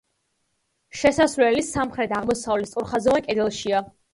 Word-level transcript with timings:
შესასვლელი 1.01 1.63
სამხრეთ-აღმოსავლეთ 1.69 2.73
სწორხაზოვან 2.73 3.29
კედელშია. 3.31 3.87